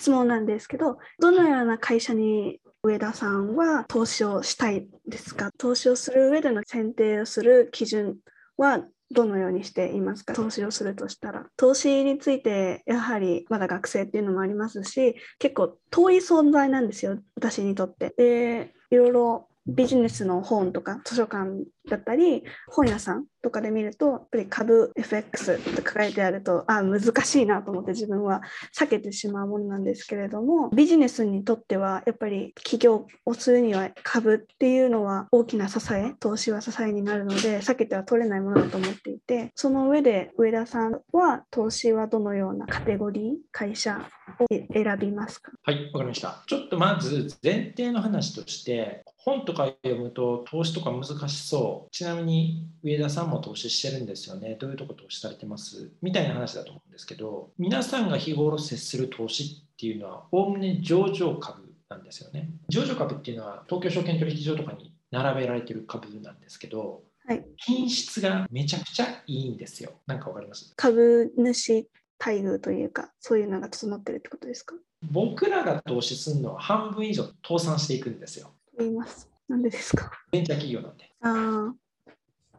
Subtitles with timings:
[0.00, 5.50] 質問なんですけど、どのような会社に上田さんは投資をしたいですか？
[5.58, 8.16] 投資をする上での選定をする基準
[8.56, 10.32] はどのようにしていますか？
[10.32, 11.44] 投資をするとしたら。
[11.58, 18.14] 投資についてやはりまだ学生っていうのもありますし、結構遠い存在なんですよ、私にとって。
[18.16, 28.42] で、いろいろビジネスの本とか図書館だったり本屋さんとかで見るとやっぱり株 FX って書かれてあるとあ難しいなと思って自分は
[28.76, 45.52] 避けてしまうものなんですけれどもビジネスにとってはやっぱり起業をするには株っていうのは大きな支え投資は支えになるので避けては取れないものだと思っていてその上で上田さんは投資はどのようなカテゴリー会社を選びますか？
[45.62, 46.42] はいわかりました。
[46.46, 51.90] ちょっとまず前提の話として本とか読むと投資とか難しそう。
[51.90, 54.56] ちなみに上田さんも投資してるんですよね。
[54.58, 55.90] どういうとこ投資されてます？
[56.00, 62.48] みたいな話だと思うんですけど、皆さんが日頃接する投資っていうのは、おおむね上場株なんですよね。
[62.68, 69.92] 上場株っていうのは東京証券取引所とかに並べられてる株なんですけど、はい、品質がめちゃくちゃいいんですよ。
[70.06, 70.72] なんかわかります？
[70.76, 71.86] 株主
[72.18, 74.74] 待遇というか、そういうのが整ってるってことですか？
[75.10, 78.52] 僕らが投資するのは半分以上倒産していくんですよ。
[78.78, 79.28] 言います。
[79.48, 80.10] なんでですか？
[80.30, 81.10] ベンチャー企業なんで。
[81.22, 81.74] あ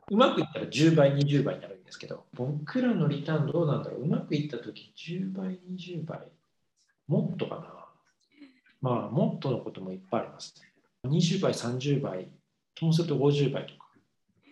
[0.10, 6.20] うまくいったら10倍、20倍になるんですけど、僕らのリターンどうなんだろううまくいったとき10倍、20倍。
[7.08, 7.86] もっとかな。
[8.82, 10.56] まあ、もっとのこともいっぱいあります
[11.06, 11.10] ね。
[11.10, 12.28] 20倍、30倍、
[12.76, 13.82] ともすると50倍とか。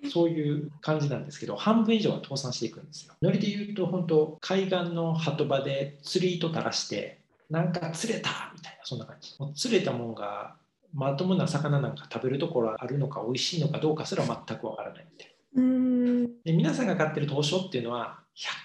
[0.09, 3.13] そういう感じなんですけど、半分以上は倒産していくんですよ。
[3.21, 9.35] ノリで言うと、本当、海岸の鳩場で釣り糸垂らして、なんか釣れたみたいな、そんな感じ。
[9.39, 10.55] もう釣れたもんが
[10.93, 18.19] まともな魚なんか食べるところあるのか美味しいのかどうかすら全くわからないみたいなで皆さんが買ってる東証っていうのは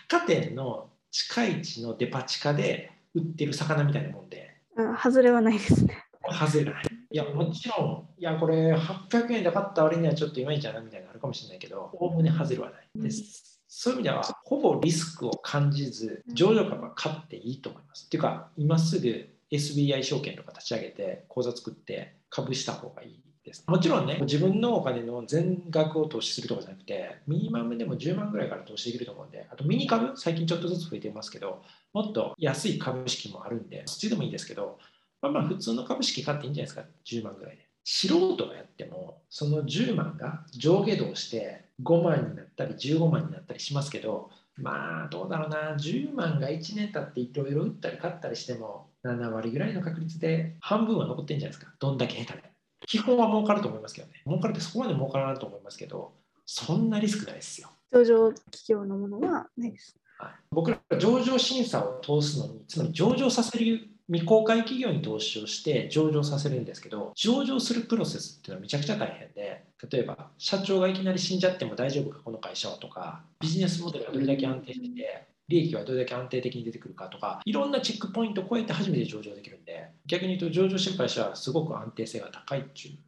[0.08, 4.56] 百貨店の近い地のデパ地下で売ってる魚みたいなもんで。
[5.00, 6.04] 外れはないですね。
[6.32, 6.84] 外れない。
[7.10, 12.88] いやもちろんいやこれ800円で買った割にはちょっといまいちゃなみたいなのあるかもしれないけどおおむね外れはない。
[12.96, 23.64] です、そういう意味ではほぼリスクを感じず上場株は買っていいと思います、っていうか今すぐ SBI 証券とか立ち上げて口座作って株した方がいいです。
[23.66, 31.62] もちろんね、自分のお金の全額を投資するとかじゃなくて、ミニマムでも10万ぐらいから投資できると思うんで、あとミニ株、最近ちょっとずつ増えてますけど、
[31.92, 34.78] もっと安い株式もあるんで、そっちでもいいですけど、
[35.20, 37.68] まあまあ普通の株式買っていいんじゃないですか、10万ぐらいで。
[37.84, 51.72] 素人がやっても、その10万が上下動して5万になったり15万になったりしますけど、まあどうだろうな、10万が1年経っていろいろ売ったり買ったりしても、7割ぐらいの確率で半分は残ってんじゃないですか。
[51.78, 52.50] どんだけ下手で。
[52.86, 54.22] 基本は儲かると思いますけどね。
[54.26, 56.12] 儲かるってそこまで儲からないと思いますけど、
[56.46, 57.70] そんなリスクないですよ。
[57.92, 59.96] 上場企業のものはないです。
[60.18, 82.98] はい、僕ら上場審査を通すのに、つまり上場させる未公開企業に投資をして上場させるんですけど、上場するプロセスっていうのはめちゃくちゃ大変で、例えば社長がいきなり死んじゃっても大丈夫か、この会社はとか、ビジネスモデルがどれだけ安定してて、利益はどれだけ安定的に出てくるかとかいろんなチェックポイントを超えて初めて上場できるんで逆に言うと上場してる会社はすごく安定性が高いっていう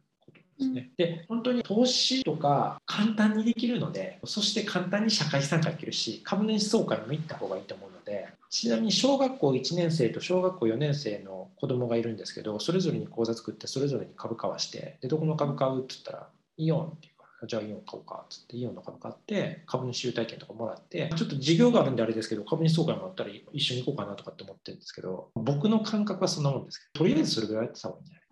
[0.57, 28.26] ですね、うん、で本当に投資とか簡単にできるのでそして簡単に社会参加できるし株主総会にも行った方がいいと思うのでちなみに小学校1年生と小学校4年生の子供がいるんですけどそれぞれに口座作ってそれぞれに株買わしてでどこの株買うって言ったらイオンっていうじゃあイオン買おうかっつってイオンの株買って株主優待券とかもらってちょっと事業があるんであれですけど株主総会もあったら一緒に行こうかなとかって思ってるんですけど僕の感覚はそんなもんですけどとりあえずそれぐらいやってた方がいいんじゃない？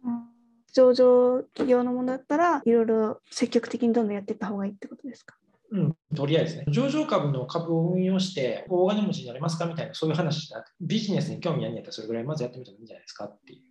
[0.76, 5.38] 上場企業のものだったらいろいろ積極的にどんどんやっていった方がいいってことですか？
[5.72, 13.62] うん、とりあえずね、上場株の株を運用して、大金持ちになれますかみたいな、そういう話じゃなくて、ビジネスに興味あるんやったら、それぐらいまずやってみてもいいんじゃないですかっていう。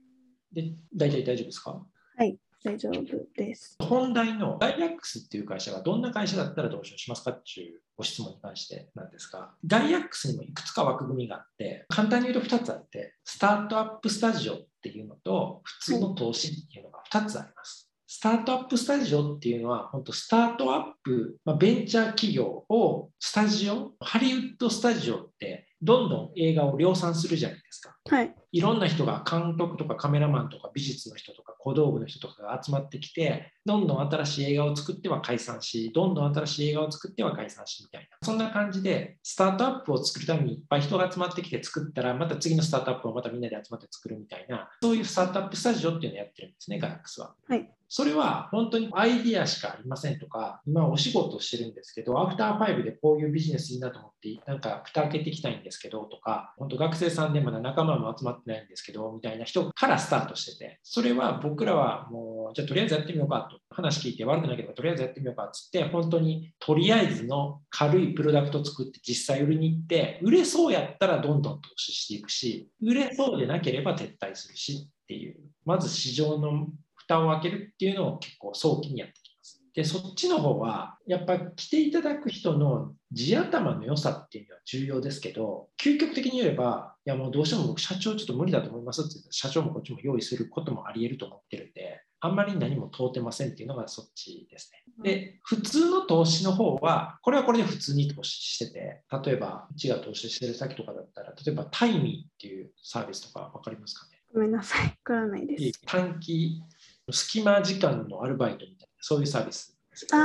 [0.53, 1.87] で、大体大丈夫ですか？
[2.16, 2.37] はい。
[2.65, 3.03] 大丈夫
[3.36, 3.76] です。
[3.78, 17.91] 本題のガイアックスっていう会社がどんな会社だったらどうしますかっていうご質問に関してなんですが、ガイアックスにもいくつか枠組みがあって、簡単に言うと2つあって、スタートアップスタジオっていうのと、普通の投資っていうのが2つあります。
[18.07, 27.97] スタートアップスタジオっていうのは、本当スタートアップ、まあ、ベンチャー企業をスタジオ、ハリウッドスタジオってどんどん映画を量産するじゃないですか。
[28.10, 47.34] はい、いろんな人が監督とかカメラマンとか美術の人とか小道具の人とかが集まってきてどんどん新しい映画を作っては解散しどんどん新しい映画を作っては解散しみたいなそんな感じでスタートアップを作るためにいっぱい人が集まってきて作ったらまた次のスタートアップをまたみんなで集まって作るみたいなそういうスタートアップスタジオっていうのをやってるんですねガラックスは。
[47.48, 76.67] はいそれは本当にアイディアしかありませんとか、今お仕事してるんですけど、アフターファイブでこういうビジネスいいなと思って、なんか蓋開けていきたいんですけどとか、本当学生さんでまだ仲間も集まってないんですけど、みたいな人からスタートしてて、それは僕らはもう、じゃあとりあえずやってみようかと、話聞いて悪くなければとりあえずやってみようかっつって、本当にとりあえずの軽いプロダクト作って実際売りに行って、売れそうやったらどんどん投資していくし、売れそうでなければ撤退するしっていう、まず市場の
[77.06, 79.62] 蓋を開けるっていうのを結構早期にやってきます。
[79.74, 94.78] で、そっちの方は、やっぱ来ていただく人の地頭の良さっていうのは重要ですけど、究極的に言えば、いやもうどうしても僕社長ちょっと無理だと思いますって社長もこっちも用意することもあり得ると思ってるんで、あんまり何も通ってませんっていうのがそっちですね。
[95.03, 104.12] で、普通の投資の方は、これはこれで普通に投資してて、例えば、うちが投資してる先とかだったら、例えばタイミーっていうサービスとか分かりますかね？
[104.33, 105.80] ごめんなさい、わからないです。
[105.84, 106.62] 短期
[107.10, 109.77] 隙間時間のアルバイトみたいな、そういうサービス
[110.12, 110.16] あ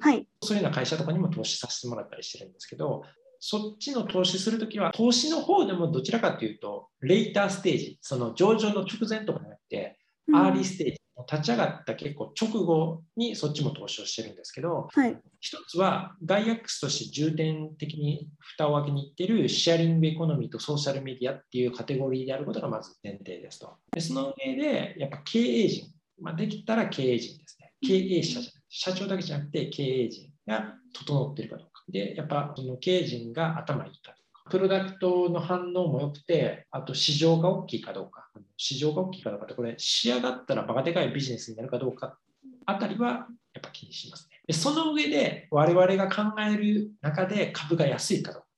[0.00, 3.04] はい、そういうような会社とかにも投資させてもらったりしてるんですけど、
[3.40, 9.98] そっちの投資するときは、投資の方でもどちらかというと、レイターステージ、その上場の直前とかじゃなくて、
[10.32, 10.98] アーリーステージ、
[11.30, 23.76] 立ち上がった結構直後にそっちも投資をしてるんですけど、はい、一つはガイアックスとして重点的に蓋を開けにいってるシェアリングエコノミーとソーシャルメディアっていうカテゴリーであることがまず前提ですと。
[23.92, 27.72] でその上で、やっぱ経営陣、まあ、できたら経営陣ですね。
[27.80, 31.82] 経営者じゃない、社長だけじゃなくて経営陣が整っているかどうか。
[31.88, 38.28] で、やっぱその経営陣が頭いいかとか、プロダクトの反応も良くて、あと市場が大きいかどうか。
[38.56, 42.18] 市場が大きいかどうかって、これ、仕上がったらバカでかいビジネスになるかどうか
[42.66, 44.40] あたりはやっぱ気にしますね。
[44.46, 48.48] でその上で我々が考える中で株が安いかどうか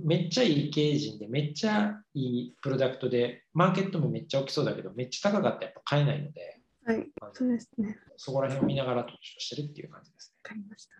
[0.00, 7.96] めっちゃいい経営陣でめっちゃいいプロダクトでマーケットもめっちゃ大きそうだけどめっちゃ高かったらやっぱ買えないので、はい、そうですね。
[8.16, 10.40] そこら辺を見ながら投資をしてるっていう感じですね。
[10.42, 10.94] かりました。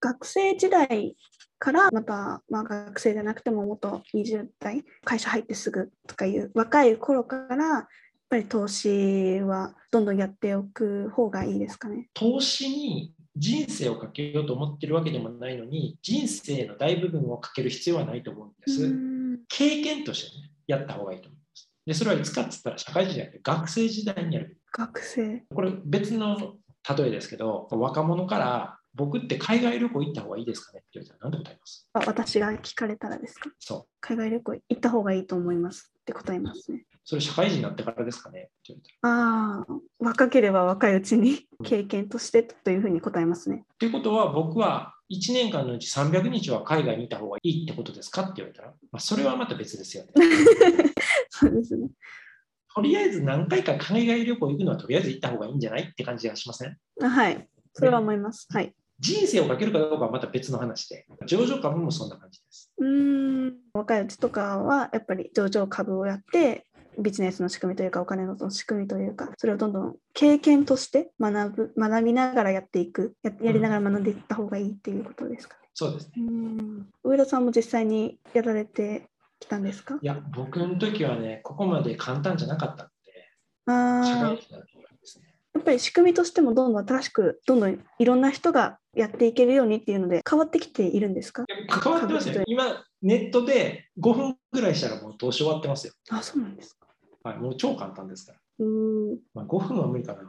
[0.00, 1.16] 学生時代
[1.58, 7.86] からまた、まあ、学生じゃなくてももっと20代会社入ってすぐとかいう若い頃からやっ
[8.28, 12.08] ぱり投資はどんどんやっておく方がいいですかね。
[12.12, 19.38] 投資に人生をかけようと思ってるわけでもないのに人生の大部分をかける必要はないと思うんです。
[19.48, 21.70] 経験としてねやった方がいいと思います。
[21.86, 24.58] でそれはいつかっつったら社会人じゃなくて学生時代にやる。
[24.72, 26.56] 学生これ別の
[26.96, 33.50] 例えですけど若者から僕って海外旅行行った方がいいですかねって言われたら何て答えますあ私が聞かれたらですか？
[33.58, 36.84] そう海外旅行行った方がいいと思いますって答えますね。
[37.04, 39.66] それ社会人になってからですかねって言われたらああ、
[40.00, 43.64] 若ければ若いうちに経験としてというふうに答えますね。
[43.78, 50.10] ということは僕は1年間のうち300日は海外にいた方がいいってことですかって言われたら、まあ、それはまた別ですよね。
[51.30, 51.88] そうですね。
[52.74, 56.76] とりあえず何回か海外旅行行くのはとりあえず行った方がいいんじゃないって感じがしません？
[57.00, 57.48] はい。
[57.72, 58.46] それは思います。
[58.50, 58.74] はい。
[58.98, 62.72] 人生をかけるかどうかはまた別の話で、上場株もそんな感じです。
[62.78, 66.65] うん若いうちとかはやっぱり上場株をやって
[66.98, 75.56] ビジネスの仕組みというかお金の仕組みというかそれをどんどん経験として学ぶ学びながらやっていくややりながら学んでいった方がいいっていうことですか？
[75.56, 75.60] ね。
[75.74, 76.22] そうですね。
[77.04, 79.08] 上田さんも実際にやられて
[79.40, 79.98] きたんですか？
[80.00, 82.92] いや僕の時はねここまで簡単じゃなかったんで
[83.66, 84.62] あ社会人で
[85.04, 85.26] すね。
[85.54, 91.44] やっぱり仕組みとしてもどんどん新しくどんどんいろんな人がやっていけるようにっていうので変わってきているんですか？
[91.82, 92.42] 変わってますよ。
[92.46, 95.92] 今ネットで5分ぐらいしたらもう投資終わってますよ。
[96.10, 96.85] あ、そうなんですか。
[97.26, 98.38] はい、もう超簡単ですから。
[98.58, 100.20] うんまあ、5分は無理かな。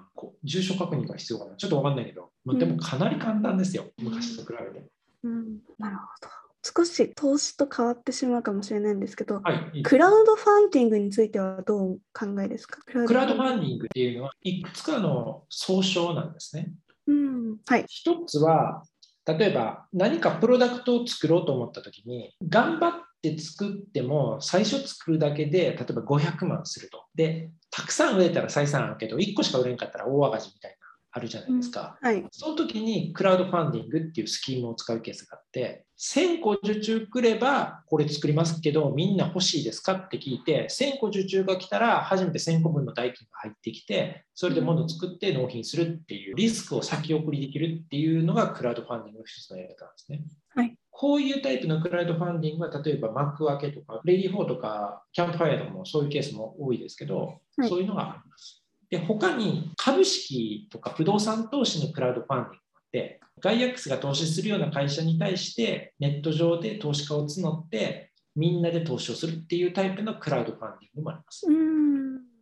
[0.44, 1.56] 住所確認が必要かな。
[1.56, 3.86] ちょっとわかんないけど、まあ、でもかなり簡単ですよ。
[4.00, 4.86] うん、昔と比べて。
[5.24, 6.30] うん、なるほど。
[6.64, 12.82] 少し投資と変わってしまうかもしれないんですけど、はい、クラウドファンディングについてはどう考えですか？
[12.84, 16.74] クラウドファンディングっていうのはいくつかの総称なんですね。
[17.06, 18.84] うんはい、一つは
[19.26, 22.94] 例えば何かプロダクトを作ろうと思った時に頑張っ
[23.36, 27.06] て作っても最初作るだけで例えば500万すると。
[27.16, 30.78] でたくさん売れたら採算あるけど1個しか売れんかったら大赤字みたいな
[31.12, 50.22] あるじゃないですか、うんはい、その時にクラウドファンディングっていうスキームを使うケースがあって1000個受注来ればこれ作りますけどみんな欲しいですかって聞いて1000個受注が来たら初めて1000個分の代金が入ってきてそれで物を作って納品するっていうリスクを先送りできるっていうのがクラウドファンディングの一つのやり方なんですね。
[50.56, 58.64] はいこういうタイプのクラウドファンディングは、例えばマクアケとか、レディーフォーとか、キャンプファイアとかもそういうケースも多いですけど、はい、そういうのがあります。
[58.90, 71.46] で、他に株式とか不動産投資のクラウドファンディングがあって、ガイアックスが投資するような会社に対してネット上で投資家を募ってみんなで投資をするっていうタイプのクラウドファンディングもあります。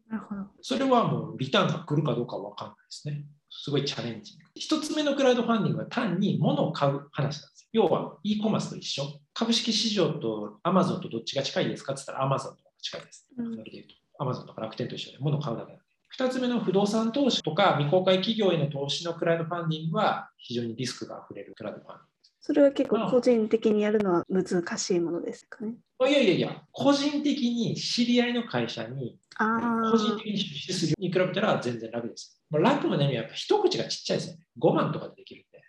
[0.07, 0.41] なるほど。
[0.61, 3.25] それはもうリターンが来るかどうかわかんないですね。
[3.61, 4.45] すごいチャレンジング。
[4.55, 7.83] 一つ目のクラウドファンディングは単に物を買う話なんですよ。
[7.83, 9.03] 要は e コマースと一緒。
[9.33, 13.27] 株式市場と Amazon とどっちが近いですかって言ったら Amazon の方が近いです。
[13.37, 15.85] うんそれで言うと Amazon とか楽天と一緒で物を買うだけなんで。
[16.09, 22.14] 二つ目の不動産投資とか未公開企業への投資のクラウドファンディングは非常にリスクが溢れるクラウドファンディング。
[22.47, 25.73] それは結構個人的にやるのは難しいものですかね？
[25.97, 32.39] あいやいやいや、個人的に知り合いの会社にあ個人あ、的に出資するに比べたら全然楽です。
[32.51, 34.45] まあ、楽の意味はやっぱ一口がちっちゃいですよね。
[34.61, 35.59] 5万とかでできるんで。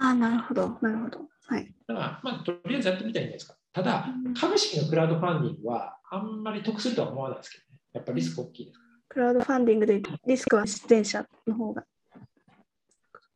[0.00, 1.20] ああ、なるほど、なるほど。
[1.46, 1.74] はい。
[1.86, 3.56] だから、まあ、とりあえずやってみたらいいんじゃないですか。
[3.72, 7.78] ただうん、株式のクラウドファンディングはあんまり得するとは思わないですけどね。
[7.94, 8.78] やっぱリスク大きいです。
[9.08, 11.84] クラウドファンディングでリスクは出演者の方が。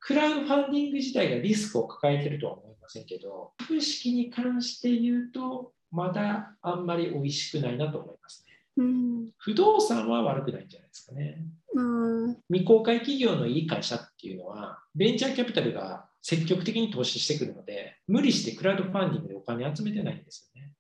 [0.01, 8.85] クラウドファンディング自体がリスクを抱えてるとは思いませんけど、株式に関して言うと、まだあんまり美味しくないなと思いますね。
[8.85, 9.31] うん。
[9.39, 11.45] 不動産は悪くないんじゃないですかね。
[11.75, 20.73] うん未公開企業のいい会社っていうのは、ベンチャーキャピタルが積極的に投資してくるので、無理してクラウドファンディングでお金集めてないんですよね。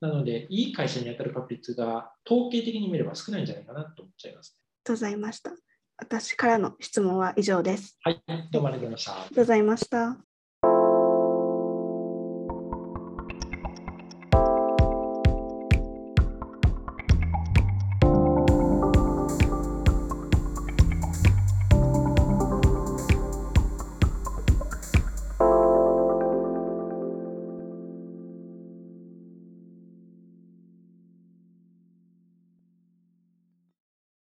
[0.00, 4.64] なので、いい会社に当たる確率が統計的に見れば少ないんじゃないかなと思っちゃいます、ね。
[4.84, 5.52] とうございました。
[5.96, 7.98] 私からの質問は以上です。
[8.02, 10.29] はい、どうもありがとうございましたありがとうございました。